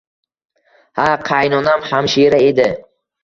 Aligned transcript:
Ha, 1.01 1.05
qaynonam 1.27 1.85
hamshira 1.91 2.41
edi 2.49 2.69